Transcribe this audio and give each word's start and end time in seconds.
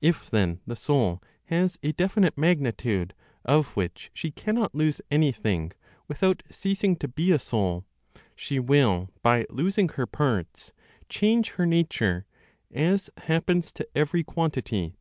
If 0.00 0.30
then 0.30 0.58
the 0.66 0.74
soul 0.74 1.22
has 1.48 1.78
a 1.82 1.92
definite 1.92 2.38
magnitude 2.38 3.12
of 3.44 3.76
which 3.76 4.10
she 4.14 4.30
cannot 4.30 4.74
lose 4.74 5.02
anything 5.10 5.72
without 6.08 6.42
ceasing 6.50 6.96
to 6.96 7.06
be 7.06 7.30
a 7.30 7.38
soul, 7.38 7.84
she 8.34 8.58
will 8.58 9.10
by 9.22 9.44
losing 9.50 9.90
her 9.90 10.06
parts, 10.06 10.72
change 11.10 11.50
her 11.60 11.66
nature, 11.66 12.24
as 12.70 13.10
happens 13.18 13.70
to 13.72 13.86
every 13.94 14.24
quantity. 14.24 14.94